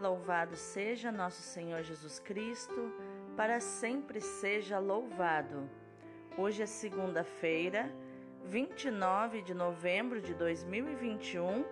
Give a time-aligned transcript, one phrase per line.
[0.00, 2.90] Louvado seja nosso Senhor Jesus Cristo,
[3.36, 5.68] para sempre seja louvado.
[6.38, 7.94] Hoje é segunda-feira,
[8.46, 11.66] 29 de novembro de 2021,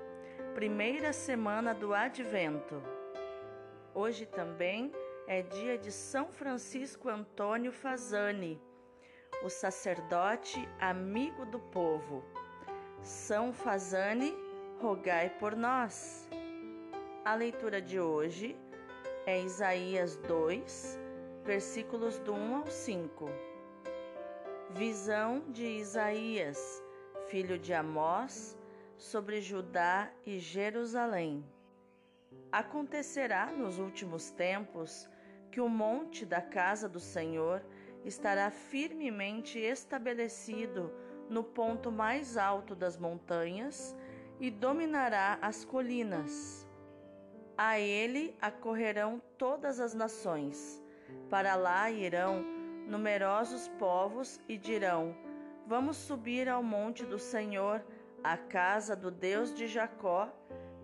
[0.54, 2.82] primeira semana do Advento.
[3.94, 4.92] Hoje também
[5.26, 8.60] é dia de São Francisco Antônio Fazani,
[9.42, 12.22] o sacerdote amigo do povo.
[13.00, 14.36] São Fazani,
[14.82, 16.28] rogai por nós.
[17.28, 18.56] A leitura de hoje
[19.26, 20.98] é Isaías 2,
[21.44, 23.28] versículos do 1 ao 5.
[24.70, 26.82] Visão de Isaías,
[27.26, 28.56] filho de Amós,
[28.96, 31.44] sobre Judá e Jerusalém.
[32.50, 35.06] Acontecerá nos últimos tempos
[35.50, 37.62] que o monte da casa do Senhor
[38.06, 40.90] estará firmemente estabelecido
[41.28, 43.94] no ponto mais alto das montanhas
[44.40, 46.66] e dominará as colinas.
[47.60, 50.80] A ele acorrerão todas as nações.
[51.28, 52.44] Para lá irão
[52.86, 55.12] numerosos povos e dirão:
[55.66, 57.84] Vamos subir ao monte do Senhor,
[58.22, 60.32] à casa do Deus de Jacó,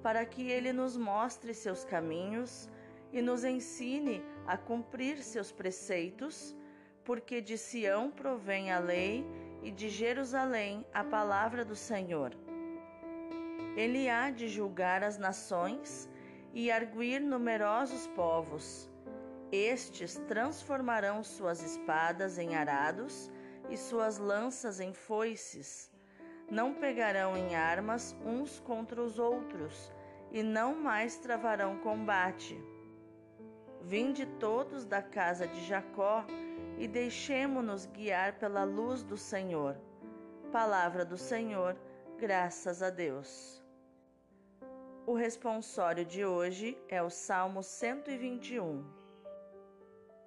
[0.03, 2.69] para que ele nos mostre seus caminhos
[3.13, 6.57] e nos ensine a cumprir seus preceitos,
[7.05, 9.25] porque de Sião provém a lei
[9.63, 12.33] e de Jerusalém a palavra do Senhor.
[13.77, 16.13] Ele há de julgar as nações
[16.55, 18.89] e arguir numerosos povos.
[19.51, 23.31] Estes transformarão suas espadas em arados
[23.69, 25.91] e suas lanças em foices.
[26.51, 29.93] Não pegarão em armas uns contra os outros,
[30.31, 32.61] e não mais travarão combate.
[33.81, 36.25] Vinde todos da casa de Jacó
[36.79, 39.77] e deixemo-nos guiar pela luz do Senhor.
[40.51, 41.77] Palavra do Senhor,
[42.19, 43.64] graças a Deus.
[45.07, 48.83] O responsório de hoje é o Salmo 121.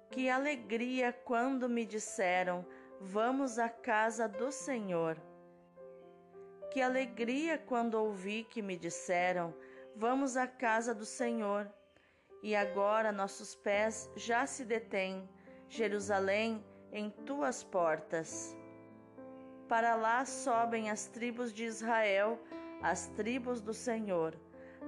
[0.08, 2.64] Que alegria quando me disseram:
[3.00, 5.20] Vamos à casa do Senhor.
[6.70, 9.52] Que alegria quando ouvi que me disseram:
[9.96, 11.68] Vamos à casa do Senhor.
[12.40, 15.28] E agora nossos pés já se detêm,
[15.68, 18.56] Jerusalém, em tuas portas.
[19.68, 22.38] Para lá sobem as tribos de Israel,
[22.80, 24.38] as tribos do Senhor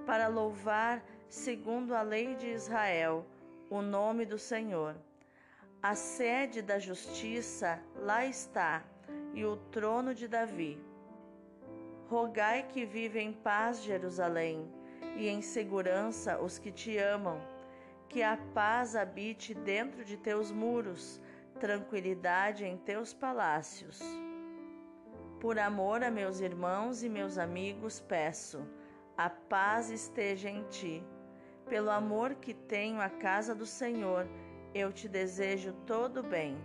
[0.07, 3.25] para louvar, segundo a lei de Israel,
[3.69, 4.97] o nome do Senhor.
[5.83, 8.83] A sede da justiça lá está,
[9.33, 10.79] e o trono de Davi.
[12.09, 14.69] Rogai que vive em paz Jerusalém,
[15.17, 17.41] e em segurança os que te amam,
[18.09, 21.21] que a paz habite dentro de teus muros,
[21.61, 24.01] tranquilidade em teus palácios.
[25.41, 28.61] Por amor a meus irmãos e meus amigos, peço
[29.25, 31.05] a paz esteja em ti.
[31.69, 34.27] Pelo amor que tenho à casa do Senhor,
[34.75, 36.57] eu te desejo todo bem.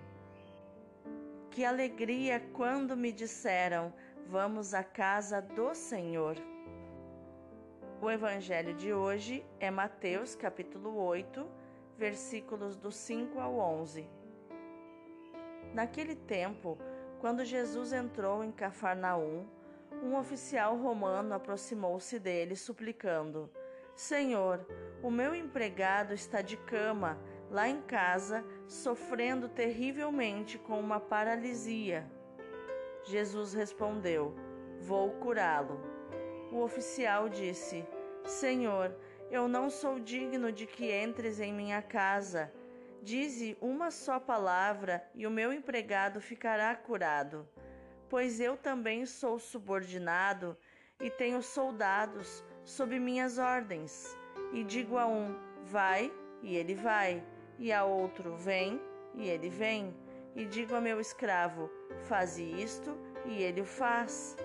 [1.51, 3.93] Que alegria quando me disseram:
[4.27, 6.37] Vamos à casa do Senhor.
[8.01, 11.45] O evangelho de hoje é Mateus, capítulo 8,
[11.97, 14.07] versículos do 5 ao 11.
[15.73, 16.77] Naquele tempo,
[17.19, 19.45] quando Jesus entrou em Cafarnaum,
[20.03, 23.49] um oficial romano aproximou-se dele, suplicando:
[23.95, 24.65] Senhor,
[25.01, 27.17] o meu empregado está de cama,
[27.49, 32.05] lá em casa, sofrendo terrivelmente com uma paralisia.
[33.03, 34.35] Jesus respondeu:
[34.81, 35.79] Vou curá-lo.
[36.51, 37.85] O oficial disse:
[38.25, 38.95] Senhor,
[39.31, 42.51] eu não sou digno de que entres em minha casa.
[43.01, 47.47] Dize uma só palavra e o meu empregado ficará curado
[48.15, 50.55] pois eu também sou subordinado
[51.01, 54.17] e tenho soldados sob minhas ordens.
[54.53, 56.09] E digo a um: vai,
[56.41, 57.21] e ele vai,
[57.59, 58.79] e a outro: vem,
[59.15, 59.93] e ele vem.
[60.33, 61.69] E digo a meu escravo:
[62.07, 64.37] faze isto, e ele o faz.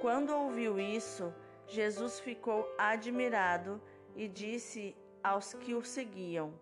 [0.00, 1.34] Quando ouviu isso,
[1.66, 3.78] Jesus ficou admirado
[4.16, 6.54] e disse aos que o seguiam: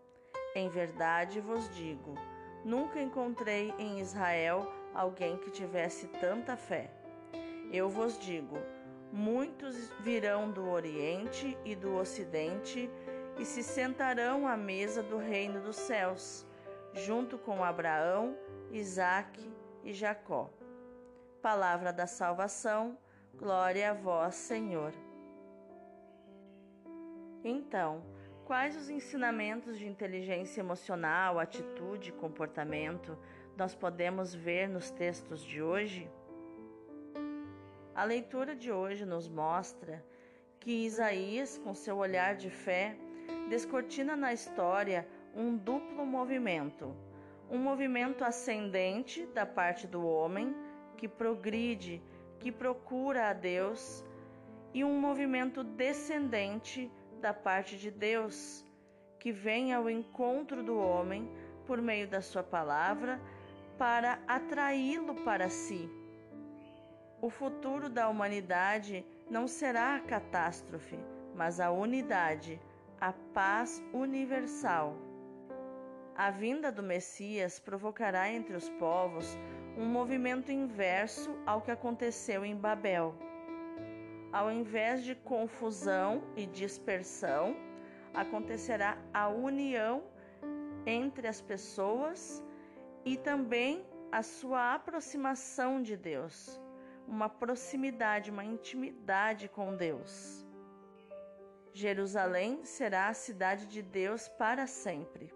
[0.56, 2.16] Em verdade vos digo,
[2.64, 6.90] nunca encontrei em Israel alguém que tivesse tanta fé.
[7.72, 8.58] Eu vos digo:
[9.12, 12.90] muitos virão do Oriente e do Ocidente
[13.38, 16.44] e se sentarão à mesa do reino dos céus,
[16.92, 18.36] junto com Abraão,
[18.72, 19.48] Isaque
[19.84, 20.50] e Jacó.
[21.40, 22.98] Palavra da salvação,
[23.36, 24.92] glória a vós, Senhor.
[27.44, 28.02] Então,
[28.44, 33.16] quais os ensinamentos de inteligência emocional, atitude e comportamento
[33.58, 36.08] nós podemos ver nos textos de hoje?
[37.92, 40.04] A leitura de hoje nos mostra
[40.60, 42.96] que Isaías, com seu olhar de fé,
[43.48, 46.94] descortina na história um duplo movimento.
[47.50, 50.54] Um movimento ascendente da parte do homem,
[50.96, 52.00] que progride,
[52.38, 54.04] que procura a Deus,
[54.72, 56.88] e um movimento descendente
[57.20, 58.64] da parte de Deus,
[59.18, 61.28] que vem ao encontro do homem
[61.66, 63.20] por meio da sua palavra
[63.78, 65.88] para atraí-lo para si.
[67.22, 70.98] O futuro da humanidade não será a catástrofe,
[71.34, 72.60] mas a unidade,
[73.00, 74.96] a paz universal.
[76.16, 79.38] A vinda do Messias provocará entre os povos
[79.76, 83.14] um movimento inverso ao que aconteceu em Babel.
[84.32, 87.56] Ao invés de confusão e dispersão,
[88.12, 90.02] acontecerá a união
[90.84, 92.42] entre as pessoas
[93.08, 96.60] e também a sua aproximação de Deus,
[97.06, 100.46] uma proximidade, uma intimidade com Deus.
[101.72, 105.32] Jerusalém será a cidade de Deus para sempre.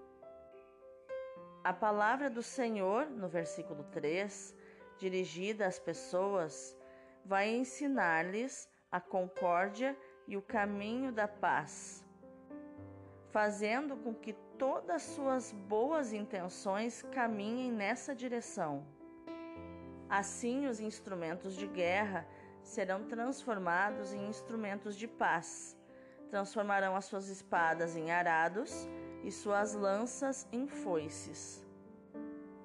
[1.64, 4.54] A palavra do Senhor, no versículo 3,
[4.98, 6.76] dirigida às pessoas,
[7.24, 9.96] vai ensinar-lhes a concórdia
[10.28, 12.01] e o caminho da paz,
[13.32, 18.86] fazendo com que todas suas boas intenções caminhem nessa direção.
[20.08, 22.26] Assim, os instrumentos de guerra
[22.62, 25.76] serão transformados em instrumentos de paz
[26.32, 28.88] transformarão as suas espadas em arados
[29.22, 31.62] e suas lanças em foices.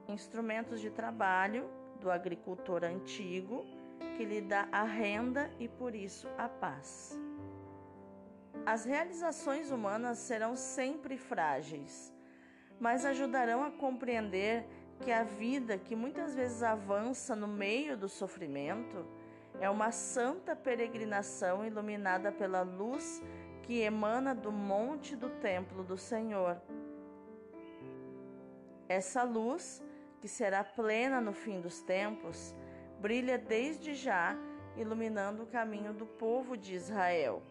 [0.08, 1.69] Instrumentos de trabalho
[2.00, 3.66] do agricultor antigo
[4.16, 7.19] que lhe dá a renda e por isso a paz.
[8.65, 12.13] As realizações humanas serão sempre frágeis,
[12.80, 14.65] mas ajudarão a compreender
[15.00, 19.06] que a vida que muitas vezes avança no meio do sofrimento
[19.59, 23.21] é uma santa peregrinação iluminada pela luz
[23.63, 26.62] que emana do monte do templo do Senhor.
[28.88, 29.83] Essa luz,
[30.21, 32.56] que será plena no fim dos tempos,
[33.00, 34.36] brilha desde já,
[34.77, 37.42] iluminando o caminho do povo de Israel.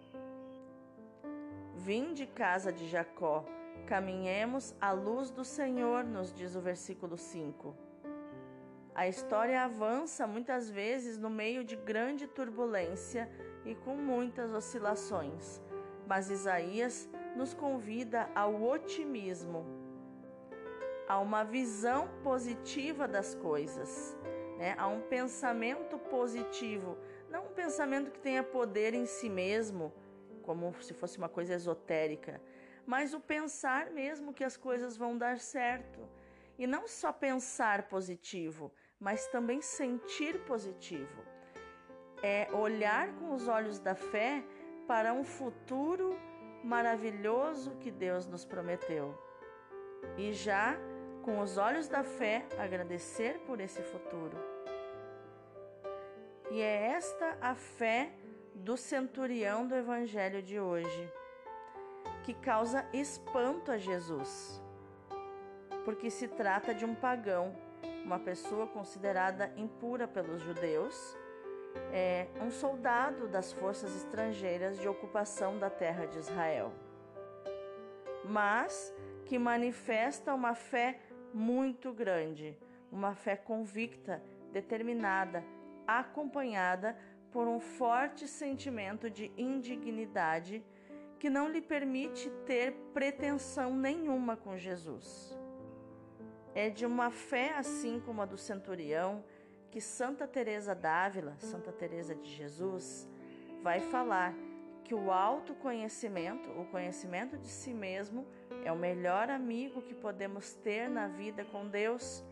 [1.76, 3.44] Vinde, casa de Jacó,
[3.86, 7.76] caminhemos à luz do Senhor, nos diz o versículo 5.
[8.94, 13.30] A história avança muitas vezes no meio de grande turbulência
[13.64, 15.60] e com muitas oscilações
[16.06, 19.66] mas Isaías nos convida ao otimismo,
[21.08, 24.16] a uma visão positiva das coisas,
[24.56, 24.74] né?
[24.78, 26.96] a um pensamento positivo,
[27.28, 29.92] não um pensamento que tenha poder em si mesmo,
[30.46, 32.40] como se fosse uma coisa esotérica,
[32.86, 36.00] mas o pensar mesmo que as coisas vão dar certo.
[36.56, 41.22] E não só pensar positivo, mas também sentir positivo.
[42.22, 44.42] É olhar com os olhos da fé
[44.86, 46.16] para um futuro
[46.64, 49.14] maravilhoso que Deus nos prometeu.
[50.16, 50.76] E já,
[51.22, 54.36] com os olhos da fé, agradecer por esse futuro.
[56.50, 58.12] E é esta a fé
[58.56, 61.12] do centurião do evangelho de hoje,
[62.24, 64.62] que causa espanto a Jesus,
[65.84, 67.54] porque se trata de um pagão,
[68.04, 71.16] uma pessoa considerada impura pelos judeus
[71.92, 76.72] é um soldado das forças estrangeiras de ocupação da terra de Israel,
[78.24, 78.94] mas
[79.26, 81.00] que manifesta uma fé
[81.32, 82.58] muito grande,
[82.90, 84.22] uma fé convicta,
[84.52, 85.44] determinada,
[85.86, 86.96] acompanhada
[87.36, 90.64] por um forte sentimento de indignidade
[91.18, 95.38] que não lhe permite ter pretensão nenhuma com Jesus.
[96.54, 99.22] É de uma fé assim como a do centurião
[99.70, 103.06] que Santa Teresa d'Ávila, Santa Teresa de Jesus,
[103.62, 104.34] vai falar
[104.82, 108.26] que o autoconhecimento, o conhecimento de si mesmo,
[108.64, 112.24] é o melhor amigo que podemos ter na vida com Deus,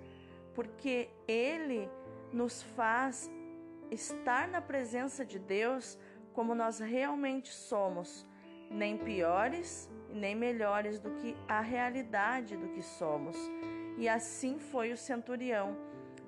[0.55, 1.91] porque ele
[2.33, 3.31] nos faz
[3.91, 5.99] estar na presença de Deus
[6.33, 8.27] como nós realmente somos,
[8.71, 13.37] nem piores nem melhores do que a realidade do que somos.
[13.99, 15.77] E assim foi o centurião.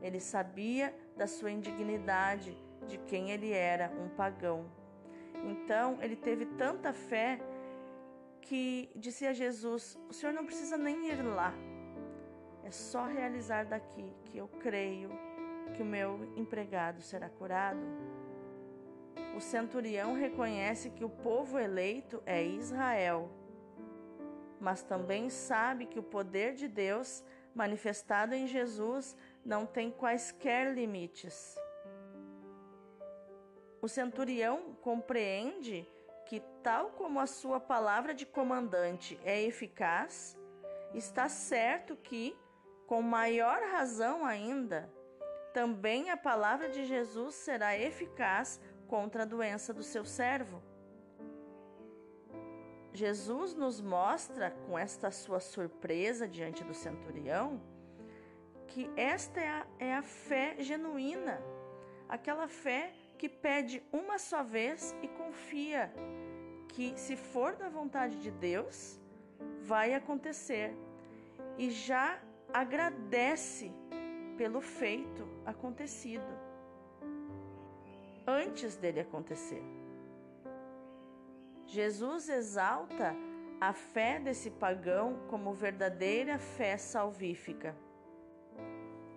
[0.02, 4.66] Ele sabia da sua indignidade, de quem ele era, um pagão.
[5.44, 7.40] Então, ele teve tanta fé
[8.42, 11.54] que disse a Jesus: O Senhor não precisa nem ir lá,
[12.64, 15.10] é só realizar daqui que eu creio
[15.74, 17.80] que o meu empregado será curado.
[19.36, 23.30] O centurião reconhece que o povo eleito é Israel,
[24.60, 27.22] mas também sabe que o poder de Deus
[27.54, 31.56] manifestado em Jesus não tem quaisquer limites.
[33.80, 35.86] O centurião compreende
[36.26, 40.36] que, tal como a sua palavra de comandante é eficaz,
[40.94, 42.36] está certo que,
[42.86, 44.90] com maior razão ainda,
[45.56, 50.62] também a palavra de Jesus será eficaz contra a doença do seu servo.
[52.92, 57.58] Jesus nos mostra, com esta sua surpresa diante do centurião,
[58.66, 61.40] que esta é a, é a fé genuína,
[62.06, 65.90] aquela fé que pede uma só vez e confia
[66.68, 69.00] que, se for da vontade de Deus,
[69.62, 70.76] vai acontecer
[71.56, 72.20] e já
[72.52, 73.72] agradece
[74.36, 76.26] pelo feito acontecido
[78.26, 79.62] antes dele acontecer.
[81.66, 83.14] Jesus exalta
[83.60, 87.74] a fé desse pagão como verdadeira fé salvífica.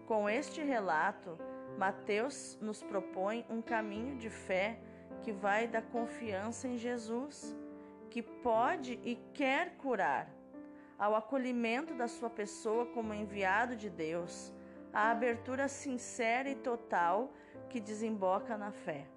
[0.06, 1.38] Com este relato,
[1.78, 4.80] Mateus nos propõe um caminho de fé
[5.22, 7.56] que vai da confiança em Jesus,
[8.10, 10.30] que pode e quer curar,
[10.98, 14.54] ao acolhimento da sua pessoa como enviado de Deus,
[14.94, 17.32] a abertura sincera e total
[17.70, 19.08] que desemboca na fé.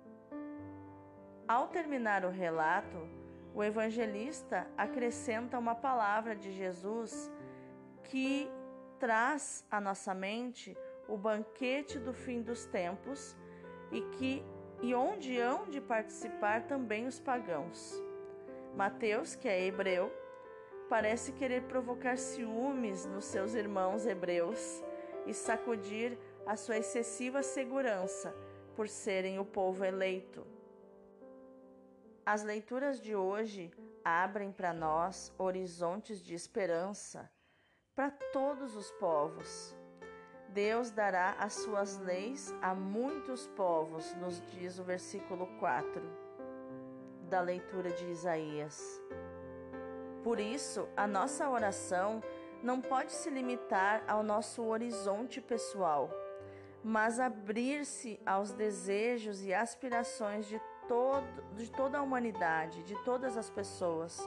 [1.49, 3.09] Ao terminar o relato,
[3.55, 7.31] o evangelista acrescenta uma palavra de Jesus
[8.05, 8.50] que
[8.99, 10.76] traz à nossa mente
[11.09, 13.37] o banquete do fim dos tempos
[13.91, 14.45] e que
[14.81, 18.02] e onde hão de participar também os pagãos.
[18.75, 20.12] Mateus, que é hebreu,
[20.88, 24.83] parece querer provocar ciúmes nos seus irmãos hebreus
[25.26, 28.35] e sacudir a sua excessiva segurança
[28.75, 30.47] por serem o povo eleito.
[32.25, 33.73] As leituras de hoje
[34.05, 37.31] abrem para nós horizontes de esperança
[37.95, 39.76] para todos os povos.
[40.49, 46.02] Deus dará as suas leis a muitos povos, nos diz o versículo 4
[47.29, 49.00] da leitura de Isaías.
[50.23, 52.23] Por isso, a nossa oração
[52.62, 56.11] não pode se limitar ao nosso horizonte pessoal,
[56.83, 63.50] mas abrir-se aos desejos e aspirações de todo, de toda a humanidade, de todas as
[63.50, 64.19] pessoas,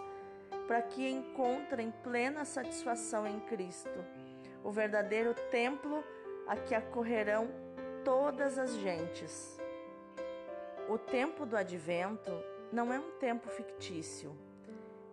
[0.68, 4.04] para que encontrem plena satisfação em Cristo,
[4.64, 6.04] o verdadeiro templo
[6.48, 7.48] a que acorrerão
[8.04, 9.60] todas as gentes.
[10.90, 12.32] O tempo do advento
[12.72, 14.36] não é um tempo fictício.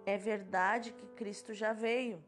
[0.05, 2.23] É verdade que Cristo já veio,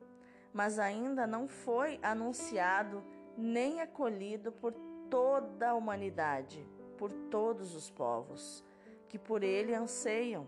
[0.54, 3.02] mas ainda não foi anunciado
[3.36, 4.72] nem acolhido por
[5.10, 6.64] toda a humanidade,
[6.96, 8.64] por todos os povos
[9.08, 10.46] que por ele anseiam.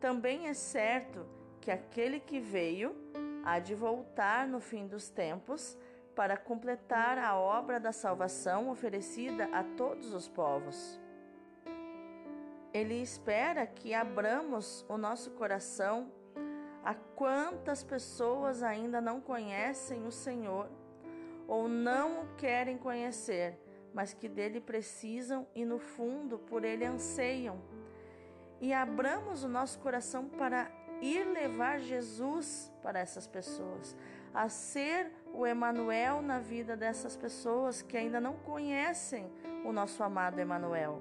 [0.00, 1.26] Também é certo
[1.60, 2.96] que aquele que veio
[3.44, 5.78] há de voltar no fim dos tempos
[6.14, 10.98] para completar a obra da salvação oferecida a todos os povos.
[12.72, 16.10] Ele espera que abramos o nosso coração
[16.84, 20.68] a quantas pessoas ainda não conhecem o Senhor
[21.48, 23.58] ou não o querem conhecer
[23.94, 27.62] mas que dele precisam e no fundo por ele anseiam.
[28.60, 30.68] E abramos o nosso coração para
[31.00, 33.96] ir levar Jesus para essas pessoas,
[34.34, 39.30] a ser o Emanuel na vida dessas pessoas que ainda não conhecem
[39.64, 41.00] o nosso amado Emanuel.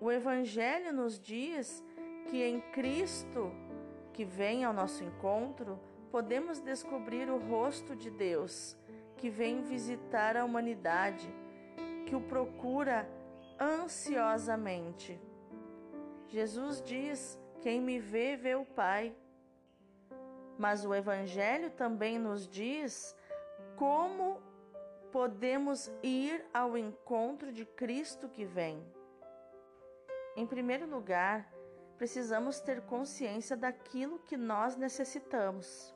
[0.00, 1.82] O evangelho nos diz
[2.30, 3.50] que em Cristo,
[4.18, 5.78] que vem ao nosso encontro,
[6.10, 8.76] podemos descobrir o rosto de Deus,
[9.16, 11.32] que vem visitar a humanidade
[12.04, 13.08] que o procura
[13.60, 15.20] ansiosamente.
[16.26, 19.14] Jesus diz: Quem me vê, vê o Pai.
[20.58, 23.14] Mas o Evangelho também nos diz
[23.76, 24.42] como
[25.12, 28.84] podemos ir ao encontro de Cristo que vem.
[30.34, 31.48] Em primeiro lugar,
[31.98, 35.92] precisamos ter consciência daquilo que nós necessitamos.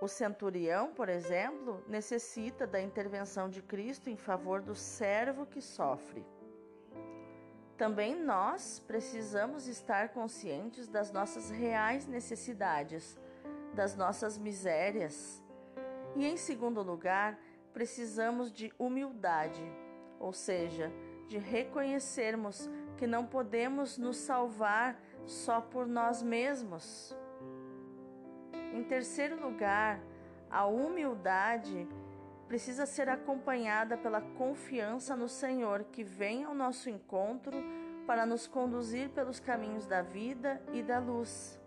[0.00, 6.24] O centurião, por exemplo, necessita da intervenção de Cristo em favor do servo que sofre.
[7.76, 13.18] Também nós precisamos estar conscientes das nossas reais necessidades,
[13.74, 15.42] das nossas misérias.
[16.14, 17.38] E, em segundo lugar,
[17.72, 19.62] precisamos de humildade,
[20.18, 20.90] ou seja,
[21.26, 27.16] de reconhecermos que não podemos nos salvar só por nós mesmos.
[28.72, 30.00] Em terceiro lugar,
[30.50, 31.88] a humildade
[32.46, 37.56] precisa ser acompanhada pela confiança no Senhor que vem ao nosso encontro
[38.06, 41.60] para nos conduzir pelos caminhos da vida e da luz.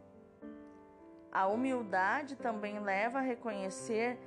[1.31, 4.17] A humildade também leva a reconhecer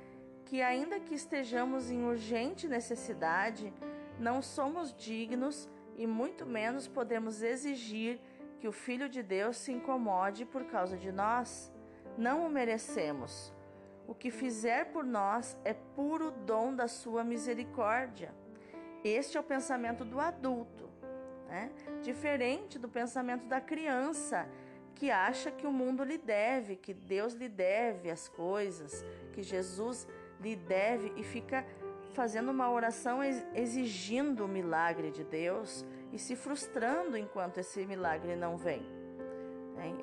[0.45, 3.73] que, ainda que estejamos em urgente necessidade,
[4.19, 5.67] não somos dignos
[5.97, 8.19] e muito menos podemos exigir
[8.59, 11.71] que o Filho de Deus se incomode por causa de nós.
[12.17, 13.53] Não o merecemos.
[14.07, 18.33] O que fizer por nós é puro dom da sua misericórdia.
[19.03, 20.89] Este é o pensamento do adulto,
[21.47, 21.71] né?
[22.01, 24.47] diferente do pensamento da criança,
[24.95, 30.07] que acha que o mundo lhe deve, que Deus lhe deve as coisas, que Jesus
[30.39, 31.65] lhe deve e fica
[32.13, 33.19] fazendo uma oração
[33.53, 38.85] exigindo o milagre de Deus e se frustrando enquanto esse milagre não vem.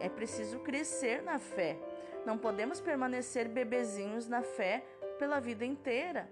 [0.00, 1.78] É preciso crescer na fé.
[2.26, 4.84] Não podemos permanecer bebezinhos na fé
[5.18, 6.28] pela vida inteira.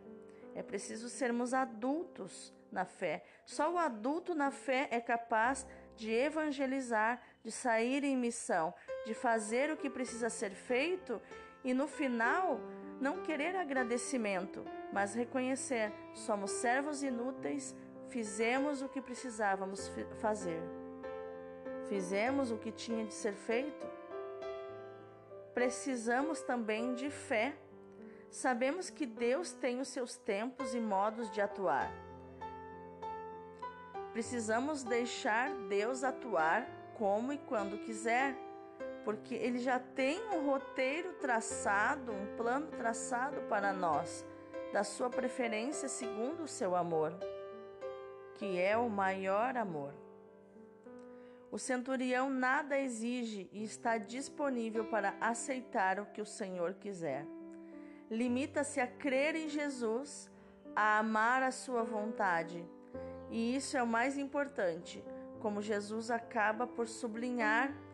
[0.55, 3.25] É preciso sermos adultos na fé.
[3.47, 5.67] Só o adulto na fé é capaz
[5.97, 8.75] de evangelizar, de sair em missão,
[9.07, 11.21] de fazer o que precisa ser feito
[11.65, 12.61] e no final
[13.01, 17.75] não querer agradecimento, mas reconhecer: somos servos inúteis,
[18.09, 20.63] fizemos o que precisávamos fazer.
[21.89, 23.87] Fizemos o que tinha de ser feito.
[25.55, 27.57] Precisamos também de fé.
[28.31, 31.91] Sabemos que Deus tem os seus tempos e modos de atuar.
[34.13, 38.37] Precisamos deixar Deus atuar como e quando quiser,
[39.09, 44.23] porque Ele já tem um roteiro traçado, um plano traçado para nós,
[44.71, 47.19] da sua preferência segundo o seu amor,
[48.35, 49.95] que é o maior amor.
[51.51, 57.25] O centurião nada exige e está disponível para aceitar o que o Senhor quiser.
[58.11, 60.31] Limita-se a crer em Jesus,
[60.77, 62.63] a amar a sua vontade
[63.31, 65.03] e isso é o mais importante,
[65.41, 67.88] como Jesus acaba por sublinhar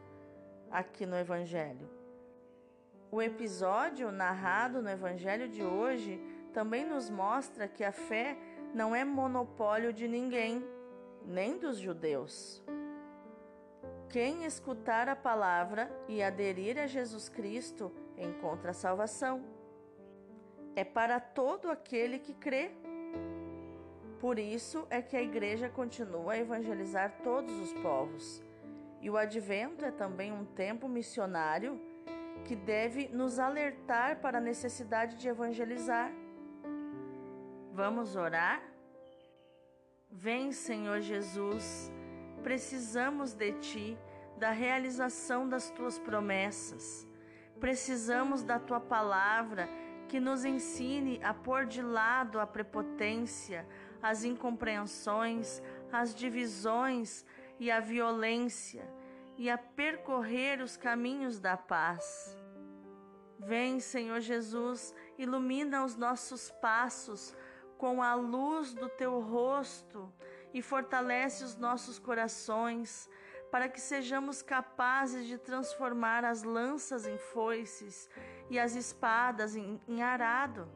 [0.74, 1.88] aqui no Evangelho.
[3.08, 6.20] O episódio narrado no Evangelho de hoje
[6.52, 8.36] também nos mostra que a fé
[8.74, 10.66] não é monopólio de ninguém,
[11.24, 12.60] nem dos judeus.
[14.08, 19.44] Quem escutar a palavra e aderir a Jesus Cristo encontra a salvação.
[20.74, 22.72] É para todo aquele que crê.
[24.18, 28.42] Por isso é que a igreja continua a evangelizar todos os povos.
[29.04, 31.78] E o advento é também um tempo missionário
[32.46, 36.10] que deve nos alertar para a necessidade de evangelizar.
[37.70, 38.62] Vamos orar?
[40.10, 41.92] Vem, Senhor Jesus,
[42.42, 43.98] precisamos de Ti,
[44.38, 47.06] da realização das Tuas promessas.
[47.60, 49.68] Precisamos da Tua palavra
[50.08, 53.68] que nos ensine a pôr de lado a prepotência,
[54.02, 55.62] as incompreensões,
[55.92, 57.22] as divisões
[57.58, 58.84] e a violência,
[59.36, 62.36] e a percorrer os caminhos da paz.
[63.38, 67.34] Vem, Senhor Jesus, ilumina os nossos passos
[67.76, 70.12] com a luz do teu rosto
[70.52, 73.10] e fortalece os nossos corações,
[73.50, 78.08] para que sejamos capazes de transformar as lanças em foices
[78.48, 80.68] e as espadas em, em arado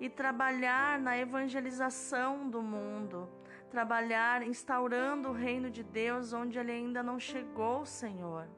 [0.00, 3.28] e trabalhar na evangelização do mundo,
[3.68, 8.48] trabalhar instaurando o reino de Deus onde ele ainda não chegou, Senhor.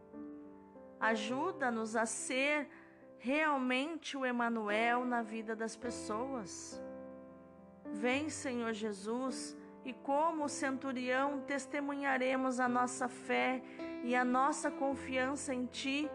[0.98, 2.68] Ajuda-nos a ser
[3.18, 6.82] realmente o Emanuel na vida das pessoas.
[7.92, 13.62] Vem, Senhor Jesus, e como centurião testemunharemos a nossa fé
[14.04, 16.10] e a nossa confiança em ti,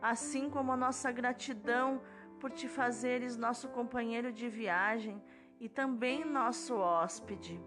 [0.00, 2.00] assim como a nossa gratidão
[2.40, 5.22] por te fazeres nosso companheiro de viagem
[5.60, 7.60] e também nosso hóspede.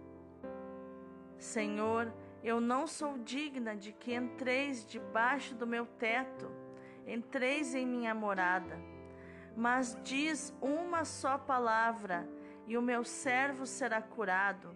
[1.38, 2.12] Senhor,
[2.44, 6.52] eu não sou digna de que entreis debaixo do meu teto,
[7.08, 8.80] entreis em minha morada,
[9.56, 12.28] mas diz uma só palavra
[12.68, 14.76] e o meu servo será curado,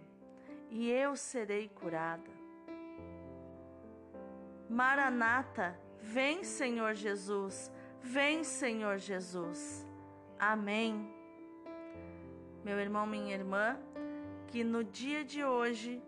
[0.70, 2.30] e eu serei curada.
[4.68, 9.86] Maranata, vem, Senhor Jesus, vem, Senhor Jesus.
[10.38, 11.12] Amém.
[12.64, 13.78] Meu irmão, minha irmã,
[14.46, 16.02] que no dia de hoje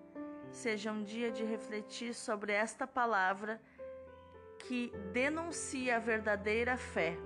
[0.53, 3.61] seja um dia de refletir sobre esta palavra
[4.59, 7.17] que denuncia a verdadeira fé.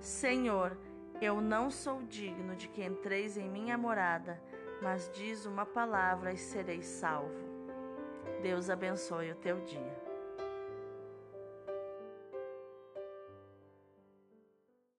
[0.00, 0.76] Senhor,
[1.20, 4.42] eu não sou digno de que entreis em minha morada,
[4.82, 7.40] mas diz uma palavra e serei salvo.
[8.42, 10.01] Deus abençoe o teu dia.